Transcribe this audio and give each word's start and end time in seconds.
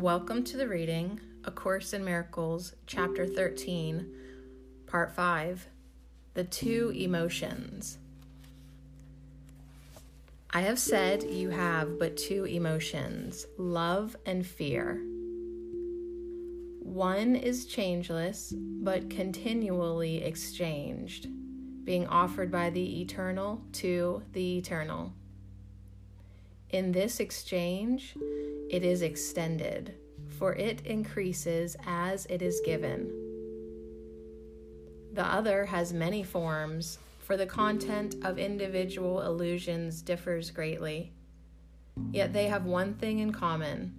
Welcome 0.00 0.44
to 0.44 0.56
the 0.56 0.66
reading 0.66 1.20
A 1.44 1.50
Course 1.50 1.92
in 1.92 2.02
Miracles, 2.06 2.74
Chapter 2.86 3.26
13, 3.26 4.10
Part 4.86 5.14
5 5.14 5.66
The 6.32 6.44
Two 6.44 6.90
Emotions. 6.96 7.98
I 10.48 10.62
have 10.62 10.78
said 10.78 11.24
you 11.24 11.50
have 11.50 11.98
but 11.98 12.16
two 12.16 12.46
emotions 12.46 13.44
love 13.58 14.16
and 14.24 14.46
fear. 14.46 15.02
One 16.82 17.36
is 17.36 17.66
changeless, 17.66 18.54
but 18.56 19.10
continually 19.10 20.24
exchanged, 20.24 21.28
being 21.84 22.06
offered 22.06 22.50
by 22.50 22.70
the 22.70 23.02
eternal 23.02 23.60
to 23.72 24.22
the 24.32 24.56
eternal. 24.56 25.12
In 26.70 26.92
this 26.92 27.20
exchange, 27.20 28.14
it 28.70 28.84
is 28.84 29.02
extended, 29.02 29.96
for 30.40 30.54
it 30.54 30.80
increases 30.86 31.76
as 31.86 32.24
it 32.26 32.40
is 32.40 32.62
given. 32.64 33.12
The 35.12 35.24
other 35.24 35.66
has 35.66 35.92
many 35.92 36.22
forms, 36.22 36.98
for 37.18 37.36
the 37.36 37.46
content 37.46 38.16
of 38.24 38.38
individual 38.38 39.20
illusions 39.20 40.00
differs 40.00 40.50
greatly. 40.50 41.12
Yet 42.10 42.32
they 42.32 42.48
have 42.48 42.64
one 42.64 42.94
thing 42.94 43.20
in 43.20 43.32
common 43.32 43.94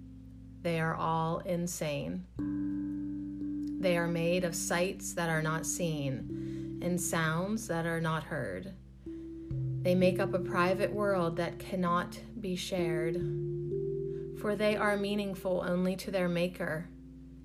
they 0.62 0.78
are 0.78 0.94
all 0.94 1.38
insane. 1.40 2.24
They 3.80 3.96
are 3.96 4.06
made 4.06 4.44
of 4.44 4.54
sights 4.54 5.12
that 5.14 5.28
are 5.28 5.42
not 5.42 5.66
seen 5.66 6.78
and 6.82 7.00
sounds 7.00 7.66
that 7.66 7.84
are 7.84 8.00
not 8.00 8.22
heard. 8.22 8.72
They 9.82 9.96
make 9.96 10.20
up 10.20 10.34
a 10.34 10.38
private 10.38 10.92
world 10.92 11.36
that 11.38 11.58
cannot 11.58 12.16
be 12.40 12.54
shared 12.54 13.16
for 14.42 14.56
they 14.56 14.74
are 14.74 14.96
meaningful 14.96 15.64
only 15.64 15.94
to 15.94 16.10
their 16.10 16.28
Maker, 16.28 16.88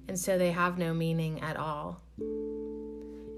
and 0.08 0.20
so 0.20 0.36
they 0.36 0.50
have 0.50 0.80
no 0.80 0.96
meaning 0.96 1.40
at 1.42 1.56
all. 1.56 2.02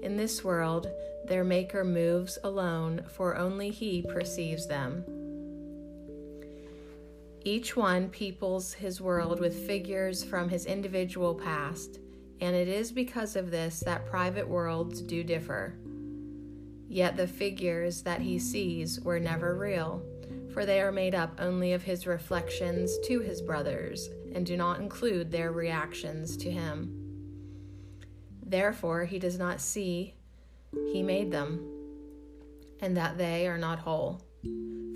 In 0.02 0.16
this 0.16 0.42
world, 0.42 0.90
their 1.26 1.44
Maker 1.44 1.84
moves 1.84 2.38
alone, 2.42 3.04
for 3.10 3.36
only 3.36 3.68
He 3.70 4.00
perceives 4.00 4.66
them. 4.66 5.04
Each 7.44 7.76
one 7.76 8.08
peoples 8.08 8.72
his 8.72 9.00
world 9.00 9.40
with 9.40 9.66
figures 9.66 10.24
from 10.24 10.48
his 10.48 10.64
individual 10.64 11.34
past, 11.34 11.98
and 12.40 12.56
it 12.56 12.68
is 12.68 12.90
because 12.90 13.36
of 13.36 13.50
this 13.50 13.80
that 13.80 14.06
private 14.06 14.48
worlds 14.48 15.02
do 15.02 15.22
differ. 15.22 15.74
Yet 16.88 17.16
the 17.16 17.26
figures 17.26 18.02
that 18.02 18.20
he 18.22 18.38
sees 18.38 19.00
were 19.00 19.20
never 19.20 19.54
real 19.54 20.02
for 20.52 20.66
they 20.66 20.80
are 20.80 20.92
made 20.92 21.14
up 21.14 21.38
only 21.38 21.72
of 21.72 21.82
his 21.82 22.06
reflections 22.06 22.98
to 23.06 23.20
his 23.20 23.40
brothers, 23.40 24.08
and 24.34 24.46
do 24.46 24.56
not 24.56 24.80
include 24.80 25.30
their 25.30 25.52
reactions 25.52 26.36
to 26.38 26.50
him. 26.50 26.96
Therefore, 28.44 29.04
he 29.04 29.18
does 29.18 29.38
not 29.38 29.60
see 29.60 30.14
he 30.92 31.02
made 31.02 31.30
them, 31.30 31.66
and 32.80 32.96
that 32.96 33.18
they 33.18 33.46
are 33.46 33.58
not 33.58 33.80
whole. 33.80 34.20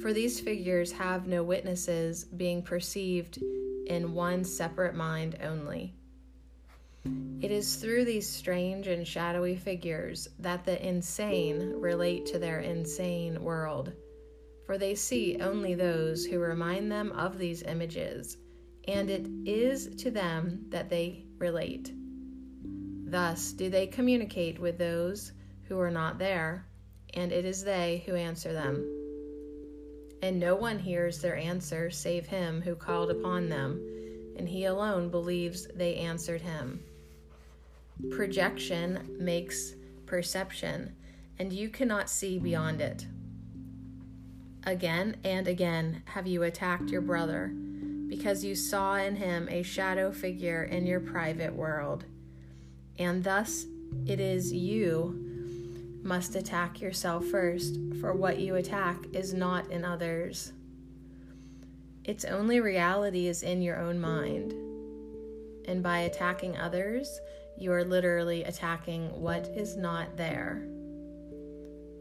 For 0.01 0.13
these 0.13 0.41
figures 0.41 0.93
have 0.93 1.27
no 1.27 1.43
witnesses, 1.43 2.25
being 2.25 2.63
perceived 2.63 3.39
in 3.87 4.15
one 4.15 4.45
separate 4.45 4.95
mind 4.95 5.39
only. 5.43 5.95
It 7.41 7.51
is 7.51 7.77
through 7.77 8.07
these 8.07 8.29
strange 8.29 8.87
and 8.87 9.07
shadowy 9.07 9.57
figures 9.57 10.29
that 10.39 10.65
the 10.65 10.87
insane 10.87 11.75
relate 11.81 12.27
to 12.27 12.39
their 12.39 12.61
insane 12.61 13.43
world 13.43 13.93
for 14.67 14.79
they 14.79 14.95
see 14.95 15.39
only 15.41 15.75
those 15.75 16.25
who 16.25 16.39
remind 16.39 16.91
them 16.91 17.13
of 17.13 17.39
these 17.39 17.63
images, 17.63 18.39
and 18.89 19.11
it 19.11 19.27
is 19.45 19.95
to 19.97 20.11
them 20.11 20.65
that 20.69 20.89
they 20.89 21.25
relate. 21.39 21.93
Thus 23.07 23.53
do 23.53 23.71
they 23.71 23.87
communicate 23.87 24.59
with 24.59 24.79
those 24.79 25.33
who 25.65 25.79
are 25.79 25.91
not 25.91 26.19
there, 26.19 26.67
and 27.15 27.31
it 27.31 27.45
is 27.45 27.63
they 27.63 28.03
who 28.07 28.15
answer 28.15 28.53
them. 28.53 28.85
And 30.23 30.41
no 30.41 30.57
one 30.57 30.79
hears 30.79 31.21
their 31.21 31.37
answer 31.37 31.91
save 31.91 32.27
him 32.27 32.63
who 32.63 32.75
called 32.75 33.11
upon 33.11 33.49
them, 33.49 33.81
and 34.37 34.49
he 34.49 34.65
alone 34.65 35.11
believes 35.11 35.69
they 35.75 35.97
answered 35.97 36.41
him. 36.41 36.83
Projection 38.11 39.17
makes 39.19 39.75
perception, 40.07 40.97
and 41.39 41.53
you 41.53 41.69
cannot 41.69 42.11
see 42.11 42.39
beyond 42.39 42.81
it. 42.81 43.07
Again 44.67 45.17
and 45.25 45.47
again 45.47 46.03
have 46.07 46.27
you 46.27 46.43
attacked 46.43 46.89
your 46.89 47.03
brother, 47.03 47.53
because 48.09 48.45
you 48.45 48.55
saw 48.55 48.97
in 48.97 49.17
him 49.17 49.47
a 49.51 49.63
shadow 49.63 50.11
figure 50.11 50.65
in 50.65 50.87
your 50.87 51.01
private 51.01 51.55
world. 51.55 52.05
And 52.99 53.23
thus 53.23 53.67
it 54.07 54.21
is 54.21 54.53
you 54.53 55.21
must 56.03 56.35
attack 56.35 56.81
yourself 56.81 57.27
first, 57.27 57.79
for 58.01 58.15
what 58.15 58.39
you 58.39 58.55
attack 58.57 58.99
is 59.13 59.35
not 59.35 59.71
in 59.71 59.85
others. 59.85 60.53
Its 62.05 62.25
only 62.25 62.61
reality 62.61 63.27
is 63.27 63.43
in 63.43 63.63
your 63.63 63.79
own 63.79 64.01
mind. 64.01 64.53
And 65.67 65.83
by 65.83 66.01
attacking 66.01 66.57
others, 66.57 67.21
you 67.59 67.73
are 67.73 67.85
literally 67.85 68.45
attacking 68.45 69.09
what 69.21 69.47
is 69.49 69.77
not 69.77 70.17
there. 70.17 70.63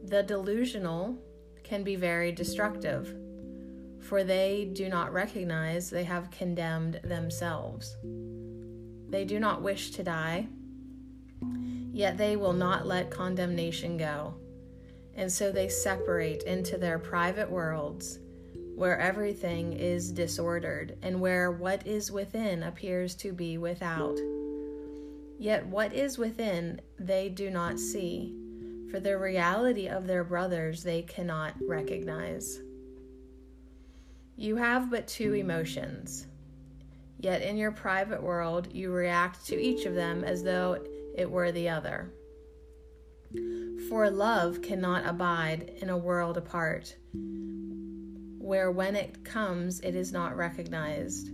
The 0.04 0.22
delusional 0.22 1.18
can 1.64 1.82
be 1.82 1.96
very 1.96 2.30
destructive, 2.30 3.14
for 4.00 4.22
they 4.22 4.70
do 4.72 4.88
not 4.88 5.12
recognize 5.12 5.90
they 5.90 6.04
have 6.04 6.30
condemned 6.30 7.00
themselves. 7.02 7.96
They 9.08 9.24
do 9.24 9.40
not 9.40 9.62
wish 9.62 9.90
to 9.92 10.04
die, 10.04 10.46
yet 11.92 12.18
they 12.18 12.36
will 12.36 12.52
not 12.52 12.86
let 12.86 13.10
condemnation 13.10 13.96
go. 13.96 14.34
And 15.16 15.30
so 15.32 15.50
they 15.50 15.68
separate 15.68 16.42
into 16.42 16.76
their 16.76 16.98
private 16.98 17.50
worlds 17.50 18.18
where 18.74 18.98
everything 18.98 19.72
is 19.72 20.10
disordered 20.10 20.96
and 21.02 21.20
where 21.20 21.52
what 21.52 21.86
is 21.86 22.10
within 22.10 22.64
appears 22.64 23.14
to 23.14 23.32
be 23.32 23.56
without. 23.56 24.18
Yet 25.38 25.64
what 25.66 25.92
is 25.92 26.18
within 26.18 26.80
they 26.98 27.28
do 27.28 27.50
not 27.50 27.78
see 27.78 28.34
for 28.94 29.00
the 29.00 29.18
reality 29.18 29.88
of 29.88 30.06
their 30.06 30.22
brothers 30.22 30.84
they 30.84 31.02
cannot 31.02 31.52
recognize. 31.66 32.60
You 34.36 34.54
have 34.54 34.88
but 34.88 35.08
two 35.08 35.32
emotions, 35.32 36.28
yet 37.18 37.42
in 37.42 37.56
your 37.56 37.72
private 37.72 38.22
world 38.22 38.68
you 38.72 38.92
react 38.92 39.46
to 39.46 39.60
each 39.60 39.84
of 39.84 39.96
them 39.96 40.22
as 40.22 40.44
though 40.44 40.78
it 41.18 41.28
were 41.28 41.50
the 41.50 41.70
other. 41.70 42.12
For 43.88 44.08
love 44.10 44.62
cannot 44.62 45.08
abide 45.08 45.72
in 45.80 45.90
a 45.90 45.98
world 45.98 46.36
apart, 46.36 46.94
where 48.38 48.70
when 48.70 48.94
it 48.94 49.24
comes 49.24 49.80
it 49.80 49.96
is 49.96 50.12
not 50.12 50.36
recognized. 50.36 51.30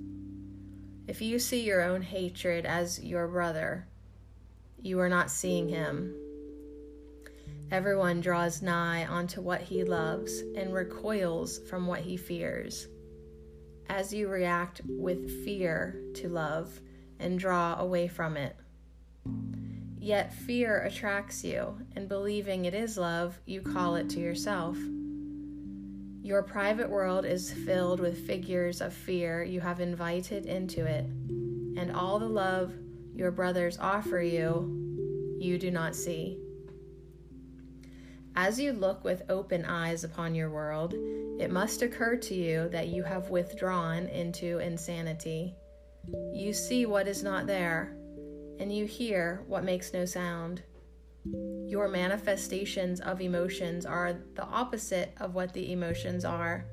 If 1.06 1.20
you 1.20 1.38
see 1.38 1.60
your 1.60 1.82
own 1.82 2.00
hatred 2.00 2.64
as 2.64 3.04
your 3.04 3.28
brother, 3.28 3.86
you 4.80 4.98
are 5.00 5.10
not 5.10 5.30
seeing 5.30 5.68
him. 5.68 6.14
Everyone 7.70 8.20
draws 8.20 8.62
nigh 8.62 9.06
unto 9.08 9.40
what 9.40 9.60
he 9.60 9.84
loves 9.84 10.40
and 10.56 10.74
recoils 10.74 11.60
from 11.68 11.86
what 11.86 12.00
he 12.00 12.16
fears. 12.16 12.88
As 13.88 14.12
you 14.12 14.28
react 14.28 14.80
with 14.84 15.44
fear 15.44 16.02
to 16.14 16.28
love 16.28 16.80
and 17.20 17.38
draw 17.38 17.78
away 17.78 18.08
from 18.08 18.36
it. 18.36 18.56
Yet 20.00 20.32
fear 20.32 20.80
attracts 20.82 21.44
you, 21.44 21.78
and 21.94 22.08
believing 22.08 22.64
it 22.64 22.74
is 22.74 22.98
love, 22.98 23.38
you 23.46 23.60
call 23.60 23.94
it 23.94 24.10
to 24.10 24.20
yourself. 24.20 24.76
Your 26.22 26.42
private 26.42 26.90
world 26.90 27.24
is 27.24 27.52
filled 27.52 28.00
with 28.00 28.26
figures 28.26 28.80
of 28.80 28.92
fear 28.92 29.44
you 29.44 29.60
have 29.60 29.78
invited 29.78 30.46
into 30.46 30.86
it, 30.86 31.04
and 31.04 31.92
all 31.94 32.18
the 32.18 32.28
love 32.28 32.72
your 33.14 33.30
brothers 33.30 33.78
offer 33.78 34.20
you, 34.20 35.36
you 35.38 35.56
do 35.56 35.70
not 35.70 35.94
see. 35.94 36.40
As 38.36 38.60
you 38.60 38.72
look 38.72 39.02
with 39.04 39.22
open 39.28 39.64
eyes 39.64 40.04
upon 40.04 40.34
your 40.34 40.50
world, 40.50 40.94
it 41.38 41.50
must 41.50 41.82
occur 41.82 42.16
to 42.16 42.34
you 42.34 42.68
that 42.68 42.88
you 42.88 43.02
have 43.02 43.30
withdrawn 43.30 44.06
into 44.08 44.58
insanity. 44.58 45.54
You 46.32 46.52
see 46.52 46.86
what 46.86 47.08
is 47.08 47.22
not 47.22 47.46
there, 47.46 47.96
and 48.58 48.74
you 48.74 48.86
hear 48.86 49.42
what 49.46 49.64
makes 49.64 49.92
no 49.92 50.04
sound. 50.04 50.62
Your 51.66 51.88
manifestations 51.88 53.00
of 53.00 53.20
emotions 53.20 53.84
are 53.84 54.18
the 54.34 54.44
opposite 54.44 55.12
of 55.18 55.34
what 55.34 55.52
the 55.52 55.72
emotions 55.72 56.24
are. 56.24 56.66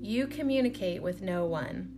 You 0.00 0.26
communicate 0.26 1.02
with 1.02 1.22
no 1.22 1.46
one, 1.46 1.94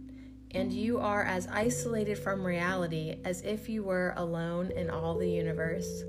and 0.53 0.73
you 0.73 0.99
are 0.99 1.25
as 1.25 1.47
isolated 1.49 2.19
from 2.19 2.47
reality 2.47 3.21
as 3.25 3.43
if 3.43 3.69
you 3.69 3.83
were 3.83 4.15
alone 4.17 4.71
in 4.71 4.91
all 4.91 5.19
the 5.19 5.31
universe. 5.31 6.05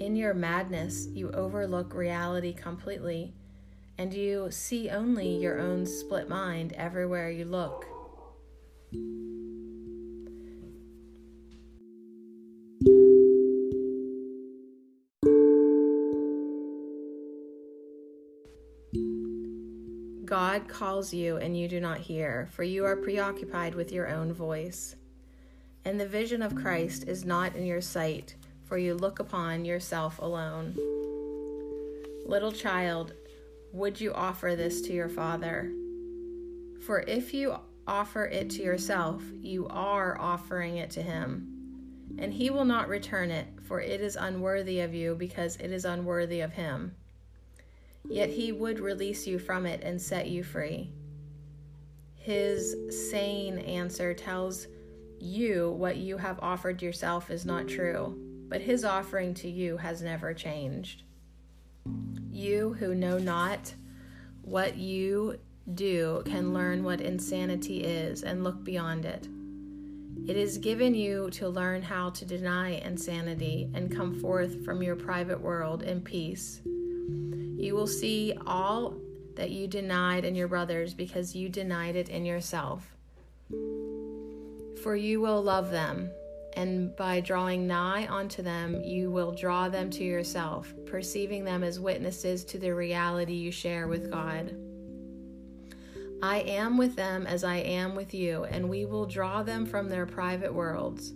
In 0.00 0.16
your 0.16 0.32
madness, 0.32 1.08
you 1.12 1.30
overlook 1.32 1.92
reality 1.92 2.54
completely, 2.54 3.34
and 3.98 4.14
you 4.14 4.50
see 4.50 4.88
only 4.88 5.36
your 5.36 5.60
own 5.60 5.84
split 5.84 6.26
mind 6.26 6.72
everywhere 6.72 7.30
you 7.30 7.44
look. 7.44 7.84
God 20.24 20.66
calls 20.66 21.12
you 21.12 21.36
and 21.36 21.54
you 21.54 21.68
do 21.68 21.78
not 21.78 21.98
hear, 21.98 22.48
for 22.52 22.62
you 22.62 22.86
are 22.86 22.96
preoccupied 22.96 23.74
with 23.74 23.92
your 23.92 24.08
own 24.08 24.32
voice. 24.32 24.96
And 25.84 26.00
the 26.00 26.08
vision 26.08 26.40
of 26.40 26.54
Christ 26.54 27.04
is 27.06 27.26
not 27.26 27.54
in 27.54 27.66
your 27.66 27.82
sight, 27.82 28.36
for 28.70 28.78
you 28.78 28.94
look 28.94 29.18
upon 29.18 29.66
yourself 29.66 30.18
alone. 30.18 30.74
Little 32.24 32.52
child, 32.52 33.12
would 33.72 34.00
you 34.00 34.14
offer 34.14 34.54
this 34.56 34.80
to 34.82 34.94
your 34.94 35.10
father? 35.10 35.70
For 36.86 37.00
if 37.00 37.34
you 37.34 37.56
offer 37.86 38.24
it 38.24 38.48
to 38.52 38.62
yourself, 38.62 39.22
you 39.42 39.68
are 39.68 40.18
offering 40.18 40.78
it 40.78 40.88
to 40.92 41.02
him. 41.02 42.16
And 42.18 42.32
he 42.32 42.48
will 42.48 42.64
not 42.64 42.88
return 42.88 43.30
it, 43.30 43.46
for 43.64 43.82
it 43.82 44.00
is 44.00 44.16
unworthy 44.16 44.80
of 44.80 44.94
you, 44.94 45.14
because 45.14 45.56
it 45.56 45.70
is 45.70 45.84
unworthy 45.84 46.40
of 46.40 46.54
him 46.54 46.94
yet 48.08 48.30
he 48.30 48.52
would 48.52 48.80
release 48.80 49.26
you 49.26 49.38
from 49.38 49.66
it 49.66 49.82
and 49.82 50.00
set 50.00 50.28
you 50.28 50.42
free. 50.42 50.90
His 52.16 52.76
sane 53.10 53.58
answer 53.58 54.14
tells 54.14 54.66
you 55.18 55.70
what 55.70 55.96
you 55.96 56.16
have 56.16 56.38
offered 56.40 56.82
yourself 56.82 57.30
is 57.30 57.44
not 57.44 57.68
true, 57.68 58.18
but 58.50 58.60
his 58.60 58.84
offering 58.84 59.32
to 59.32 59.48
you 59.48 59.78
has 59.78 60.02
never 60.02 60.34
changed. 60.34 61.04
You 62.30 62.74
who 62.78 62.94
know 62.94 63.16
not 63.16 63.72
what 64.42 64.76
you 64.76 65.38
do 65.74 66.22
can 66.26 66.52
learn 66.52 66.84
what 66.84 67.00
insanity 67.00 67.82
is 67.82 68.22
and 68.22 68.44
look 68.44 68.62
beyond 68.62 69.06
it. 69.06 69.26
It 70.28 70.36
is 70.36 70.58
given 70.58 70.94
you 70.94 71.30
to 71.30 71.48
learn 71.48 71.80
how 71.80 72.10
to 72.10 72.26
deny 72.26 72.72
insanity 72.72 73.70
and 73.72 73.96
come 73.96 74.20
forth 74.20 74.62
from 74.66 74.82
your 74.82 74.96
private 74.96 75.40
world 75.40 75.82
in 75.82 76.02
peace 76.02 76.60
you 77.60 77.74
will 77.74 77.86
see 77.86 78.32
all 78.46 78.94
that 79.36 79.50
you 79.50 79.68
denied 79.68 80.24
in 80.24 80.34
your 80.34 80.48
brothers 80.48 80.94
because 80.94 81.36
you 81.36 81.50
denied 81.50 81.94
it 81.94 82.08
in 82.08 82.24
yourself. 82.24 82.96
For 84.82 84.96
you 84.96 85.20
will 85.20 85.42
love 85.42 85.70
them, 85.70 86.10
and 86.60 86.94
by 86.94 87.20
drawing 87.20 87.66
nigh 87.66 88.06
unto 88.10 88.42
them, 88.42 88.82
you 88.84 89.10
will 89.10 89.32
draw 89.32 89.70
them 89.70 89.88
to 89.88 90.04
yourself, 90.04 90.74
perceiving 90.84 91.42
them 91.42 91.64
as 91.64 91.80
witnesses 91.80 92.44
to 92.44 92.58
the 92.58 92.74
reality 92.74 93.32
you 93.32 93.50
share 93.50 93.88
with 93.88 94.10
God. 94.10 94.54
I 96.22 96.40
am 96.40 96.76
with 96.76 96.96
them 96.96 97.26
as 97.26 97.44
I 97.44 97.56
am 97.56 97.94
with 97.94 98.12
you, 98.12 98.44
and 98.44 98.68
we 98.68 98.84
will 98.84 99.06
draw 99.06 99.42
them 99.42 99.64
from 99.64 99.88
their 99.88 100.04
private 100.04 100.52
worlds. 100.52 101.14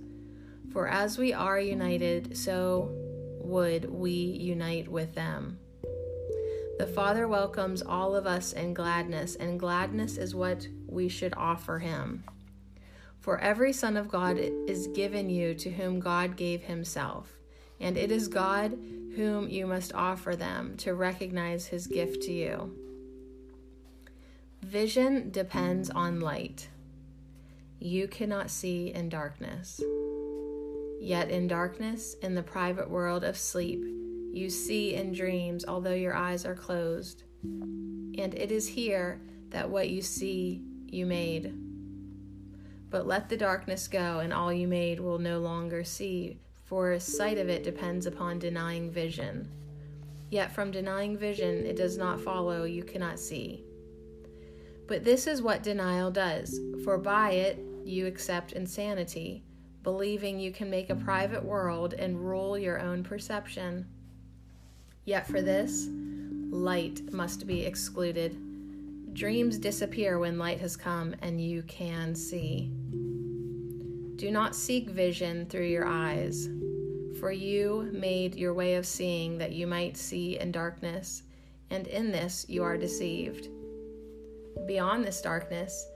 For 0.73 0.89
as 0.89 1.19
we 1.19 1.35
are 1.35 1.61
united, 1.61 2.39
so 2.39 2.89
would 3.41 3.91
we 3.91 4.13
unite 4.13 4.89
with 4.89 5.15
them. 5.15 5.59
The 6.79 6.87
Father 6.87 7.29
welcomes 7.29 7.83
all 7.83 8.17
of 8.17 8.27
us 8.27 8.55
in 8.55 8.73
gladness, 8.73 9.37
and 9.37 9.61
gladness 9.61 10.17
is 10.17 10.35
what 10.35 10.67
we 10.87 11.11
should 11.11 11.35
offer 11.37 11.81
Him. 11.81 12.25
For 13.25 13.39
every 13.39 13.73
Son 13.73 13.97
of 13.97 14.11
God 14.11 14.37
is 14.37 14.87
given 14.89 15.31
you 15.31 15.55
to 15.55 15.71
whom 15.71 15.99
God 15.99 16.37
gave 16.37 16.65
Himself, 16.65 17.39
and 17.81 17.97
it 17.97 18.13
is 18.13 18.29
God 18.29 18.79
whom 19.17 19.49
you 19.49 19.67
must 19.67 19.95
offer 19.95 20.37
them 20.37 20.77
to 20.77 20.93
recognize 20.93 21.65
His 21.65 21.87
gift 21.87 22.25
to 22.25 22.33
you. 22.33 22.77
Vision 24.61 25.31
depends 25.31 25.89
on 25.89 26.21
light. 26.21 26.69
You 27.81 28.09
cannot 28.09 28.51
see 28.51 28.93
in 28.93 29.09
darkness. 29.09 29.81
Yet 31.01 31.31
in 31.31 31.49
darkness, 31.49 32.17
in 32.21 32.35
the 32.35 32.43
private 32.43 32.91
world 32.91 33.25
of 33.25 33.39
sleep, 33.39 33.83
you 34.35 34.51
see 34.51 34.97
in 34.97 35.15
dreams, 35.15 35.65
although 35.67 35.95
your 35.95 36.15
eyes 36.15 36.45
are 36.45 36.55
closed. 36.55 37.23
And 37.43 38.35
it 38.35 38.53
is 38.53 38.69
here 38.69 39.23
that 39.49 39.71
what 39.71 39.89
you 39.89 40.03
see 40.03 40.63
you 40.89 41.07
made. 41.07 41.55
But 42.95 43.09
let 43.09 43.29
the 43.29 43.37
darkness 43.37 43.89
go, 43.89 44.21
and 44.21 44.33
all 44.33 44.53
you 44.53 44.69
made 44.69 45.01
will 45.01 45.19
no 45.19 45.41
longer 45.41 45.83
see, 45.83 46.39
for 46.63 46.97
sight 47.01 47.39
of 47.39 47.49
it 47.49 47.65
depends 47.65 48.07
upon 48.07 48.39
denying 48.39 48.89
vision. 48.89 49.49
Yet 50.31 50.53
from 50.53 50.71
denying 50.71 51.19
vision, 51.19 51.67
it 51.67 51.75
does 51.75 51.99
not 51.99 52.21
follow 52.21 52.63
you 52.63 52.85
cannot 52.85 53.19
see. 53.19 53.65
But 54.87 55.03
this 55.03 55.27
is 55.27 55.43
what 55.43 55.65
denial 55.65 56.13
does, 56.13 56.61
for 56.85 56.97
by 56.97 57.33
it 57.33 57.59
you 57.85 58.07
accept 58.07 58.53
insanity, 58.53 59.43
believing 59.83 60.39
you 60.39 60.53
can 60.53 60.71
make 60.71 60.89
a 60.89 60.95
private 60.95 61.45
world 61.45 61.95
and 61.95 62.25
rule 62.25 62.57
your 62.57 62.79
own 62.79 63.03
perception. 63.03 63.89
Yet 65.05 65.27
for 65.27 65.43
this, 65.43 65.89
light 66.53 67.13
must 67.13 67.49
be 67.49 67.67
excluded. 67.67 68.39
Dreams 69.15 69.59
disappear 69.59 70.21
when 70.21 70.39
light 70.39 70.61
has 70.61 70.77
come 70.77 71.17
and 71.23 71.41
you 71.41 71.65
can 71.65 72.15
see. 72.15 72.71
Do 74.17 74.31
not 74.31 74.55
seek 74.55 74.91
vision 74.91 75.47
through 75.47 75.67
your 75.67 75.87
eyes, 75.87 76.49
for 77.19 77.33
you 77.33 77.91
made 77.93 78.37
your 78.37 78.55
way 78.55 78.77
of 78.77 78.87
seeing 78.87 79.39
that 79.39 79.53
you 79.53 79.67
might 79.67 79.97
see 79.97 80.39
in 80.39 80.53
darkness, 80.53 81.25
and 81.71 81.89
in 81.89 82.13
this 82.13 82.47
you 82.49 82.63
are 82.63 82.77
deceived. 82.77 83.49
Beyond 84.67 85.05
this 85.05 85.21
darkness, 85.21 85.89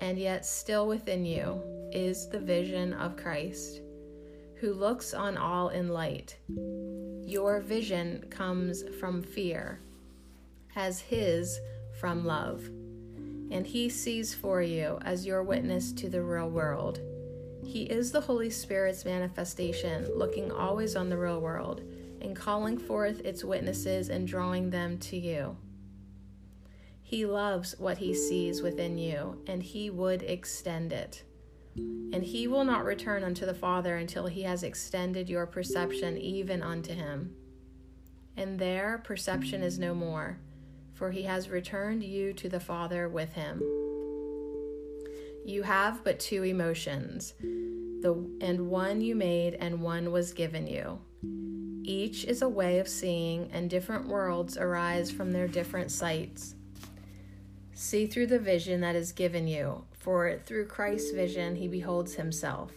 and 0.00 0.18
yet 0.18 0.46
still 0.46 0.86
within 0.86 1.24
you, 1.24 1.60
is 1.90 2.28
the 2.28 2.38
vision 2.38 2.92
of 2.92 3.16
Christ, 3.16 3.80
who 4.60 4.72
looks 4.72 5.12
on 5.12 5.36
all 5.36 5.70
in 5.70 5.88
light. 5.88 6.36
Your 7.26 7.60
vision 7.60 8.24
comes 8.30 8.84
from 9.00 9.20
fear, 9.20 9.80
as 10.76 11.00
his 11.00 11.58
from 11.98 12.24
love. 12.24 12.64
And 13.50 13.66
he 13.66 13.88
sees 13.88 14.32
for 14.32 14.62
you 14.62 14.98
as 15.02 15.26
your 15.26 15.42
witness 15.42 15.92
to 15.92 16.08
the 16.08 16.22
real 16.22 16.48
world. 16.48 17.00
He 17.64 17.84
is 17.84 18.12
the 18.12 18.20
Holy 18.20 18.50
Spirit's 18.50 19.04
manifestation, 19.04 20.08
looking 20.14 20.50
always 20.50 20.96
on 20.96 21.08
the 21.08 21.18
real 21.18 21.40
world 21.40 21.82
and 22.20 22.36
calling 22.36 22.78
forth 22.78 23.20
its 23.20 23.44
witnesses 23.44 24.08
and 24.08 24.26
drawing 24.26 24.70
them 24.70 24.98
to 24.98 25.16
you. 25.16 25.56
He 27.02 27.26
loves 27.26 27.74
what 27.78 27.98
he 27.98 28.14
sees 28.14 28.62
within 28.62 28.96
you, 28.98 29.42
and 29.46 29.62
he 29.62 29.90
would 29.90 30.22
extend 30.22 30.92
it 30.92 31.24
and 31.76 32.22
he 32.22 32.46
will 32.46 32.64
not 32.64 32.84
return 32.84 33.24
unto 33.24 33.44
the 33.44 33.54
Father 33.54 33.96
until 33.96 34.26
he 34.26 34.42
has 34.42 34.62
extended 34.62 35.28
your 35.28 35.46
perception 35.46 36.16
even 36.16 36.62
unto 36.62 36.94
him. 36.94 37.34
And 38.36 38.58
there 38.58 39.00
perception 39.04 39.62
is 39.62 39.78
no 39.78 39.94
more, 39.94 40.38
for 40.92 41.10
he 41.10 41.22
has 41.22 41.50
returned 41.50 42.04
you 42.04 42.32
to 42.34 42.48
the 42.48 42.60
Father 42.60 43.08
with 43.08 43.32
him. 43.32 43.62
You 45.44 45.62
have 45.62 46.02
but 46.02 46.20
two 46.20 46.42
emotions, 46.42 47.34
the, 47.40 48.14
and 48.40 48.70
one 48.70 49.02
you 49.02 49.14
made 49.14 49.54
and 49.54 49.82
one 49.82 50.10
was 50.10 50.32
given 50.32 50.66
you. 50.66 51.00
Each 51.86 52.24
is 52.24 52.40
a 52.40 52.48
way 52.48 52.78
of 52.78 52.88
seeing, 52.88 53.50
and 53.52 53.68
different 53.68 54.08
worlds 54.08 54.56
arise 54.56 55.10
from 55.10 55.32
their 55.32 55.46
different 55.46 55.90
sights. 55.90 56.54
See 57.74 58.06
through 58.06 58.28
the 58.28 58.38
vision 58.38 58.80
that 58.80 58.96
is 58.96 59.12
given 59.12 59.46
you, 59.46 59.84
for 59.92 60.38
through 60.46 60.68
Christ's 60.68 61.10
vision 61.10 61.56
he 61.56 61.68
beholds 61.68 62.14
himself, 62.14 62.72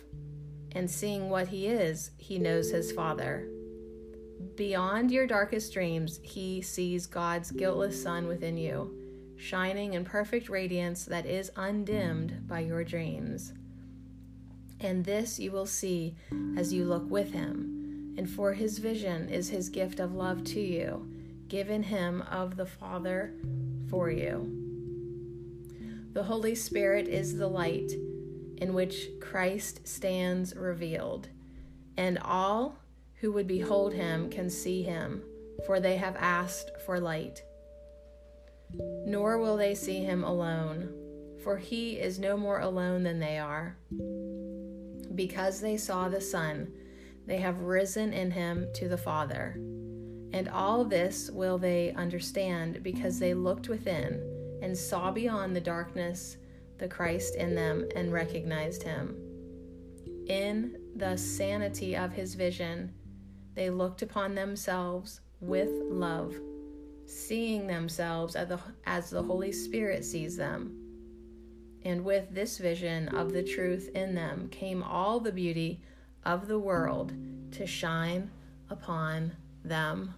and 0.74 0.92
seeing 0.92 1.30
what 1.30 1.48
he 1.48 1.68
is, 1.68 2.12
he 2.18 2.38
knows 2.38 2.72
his 2.72 2.92
Father. 2.92 3.48
Beyond 4.56 5.10
your 5.10 5.26
darkest 5.26 5.72
dreams, 5.72 6.20
he 6.22 6.62
sees 6.62 7.06
God's 7.06 7.52
guiltless 7.52 8.02
Son 8.02 8.28
within 8.28 8.58
you, 8.58 8.94
shining 9.38 9.94
in 9.94 10.04
perfect 10.04 10.50
radiance 10.50 11.06
that 11.06 11.26
is 11.26 11.52
undimmed 11.56 12.48
by 12.48 12.60
your 12.60 12.84
dreams. 12.84 13.54
And 14.80 15.06
this 15.06 15.40
you 15.40 15.52
will 15.52 15.66
see 15.66 16.16
as 16.56 16.74
you 16.74 16.86
look 16.86 17.10
with 17.10 17.32
him, 17.32 18.16
and 18.18 18.30
for 18.30 18.54
his 18.54 18.80
vision 18.80 19.30
is 19.30 19.50
his 19.50 19.70
gift 19.70 20.00
of 20.00 20.14
love 20.14 20.44
to 20.46 20.60
you, 20.60 21.08
given 21.48 21.84
him 21.84 22.24
of 22.24 22.58
the 22.58 22.66
Father 22.66 23.34
for 23.90 24.10
you. 24.10 24.54
The 26.14 26.24
Holy 26.24 26.56
Spirit 26.56 27.08
is 27.08 27.38
the 27.38 27.48
light 27.48 27.92
in 28.58 28.74
which 28.74 29.08
Christ 29.22 29.88
stands 29.88 30.56
revealed, 30.56 31.30
and 31.96 32.18
all 32.20 32.80
who 33.22 33.32
would 33.32 33.48
behold 33.48 33.94
him 33.94 34.30
can 34.30 34.50
see 34.50 34.84
him, 34.84 35.24
for 35.66 35.80
they 35.80 35.98
have 35.98 36.16
asked 36.16 36.72
for 36.86 37.00
light. 37.00 37.44
Nor 39.06 39.38
will 39.38 39.58
they 39.58 39.76
see 39.76 40.04
him 40.04 40.24
alone, 40.24 40.90
for 41.44 41.58
he 41.58 42.00
is 42.00 42.20
no 42.20 42.38
more 42.38 42.60
alone 42.60 43.04
than 43.04 43.20
they 43.20 43.38
are. 43.38 43.78
Because 45.16 45.62
they 45.62 45.78
saw 45.78 46.10
the 46.10 46.22
Son, 46.22 46.72
they 47.26 47.38
have 47.38 47.62
risen 47.62 48.14
in 48.14 48.32
him 48.32 48.68
to 48.76 48.88
the 48.88 48.98
Father. 48.98 49.56
And 50.34 50.50
all 50.52 50.84
this 50.84 51.30
will 51.32 51.58
they 51.58 51.94
understand 51.94 52.84
because 52.84 53.20
they 53.20 53.34
looked 53.34 53.70
within 53.70 54.60
and 54.62 54.78
saw 54.78 55.12
beyond 55.12 55.56
the 55.56 55.62
darkness 55.62 56.38
the 56.78 56.88
Christ 56.88 57.36
in 57.36 57.56
them 57.56 57.88
and 57.96 58.12
recognized 58.12 58.84
him. 58.84 59.16
In 60.28 60.78
the 60.96 61.18
sanity 61.18 61.96
of 61.96 62.14
his 62.14 62.36
vision, 62.36 62.92
they 63.56 63.70
looked 63.70 64.02
upon 64.02 64.36
themselves 64.36 65.22
with 65.40 65.70
love, 65.90 66.36
seeing 67.08 67.66
themselves 67.66 68.36
as 68.36 68.50
the, 68.50 68.60
as 68.86 69.10
the 69.10 69.24
Holy 69.24 69.52
Spirit 69.52 70.06
sees 70.06 70.36
them. 70.36 70.84
And 71.84 72.04
with 72.04 72.30
this 72.32 72.58
vision 72.58 73.08
of 73.10 73.32
the 73.32 73.44
truth 73.44 73.90
in 73.96 74.14
them 74.14 74.50
came 74.50 74.84
all 74.84 75.20
the 75.20 75.32
beauty 75.32 75.82
of 76.26 76.48
the 76.48 76.60
world 76.60 77.14
to 77.52 77.66
shine 77.66 78.30
upon 78.70 79.32
them. 79.64 80.14